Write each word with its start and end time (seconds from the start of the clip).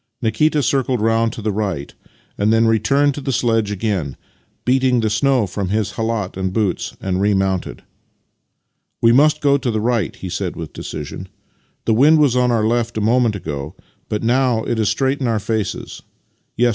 Nikita 0.19 0.63
circled 0.63 0.99
round 0.99 1.31
to 1.33 1.43
the 1.43 1.51
right, 1.51 1.93
and 2.35 2.51
then 2.51 2.65
returned 2.65 3.13
to 3.13 3.21
tlie 3.21 3.33
sledge 3.33 3.69
again, 3.69 4.17
beat 4.65 4.81
the 4.99 5.11
snow 5.11 5.45
from 5.45 5.69
his 5.69 5.91
khalat 5.91 6.35
and 6.35 6.51
boots, 6.51 6.97
and 6.99 7.21
remounted." 7.21 7.83
We 9.03 9.11
must 9.11 9.41
go 9.41 9.57
to 9.59 9.69
the 9.69 9.79
right," 9.79 10.15
he 10.15 10.27
said 10.27 10.55
with 10.55 10.73
decision." 10.73 11.27
The 11.85 11.93
wind 11.93 12.17
was 12.17 12.35
on 12.35 12.49
our 12.49 12.65
left 12.65 12.97
a 12.97 12.99
moment 12.99 13.35
ago, 13.35 13.75
but 14.09 14.23
now 14.23 14.63
it 14.63 14.79
is 14.79 14.89
straight 14.89 15.21
in 15.21 15.27
our 15.27 15.37
faces. 15.39 16.01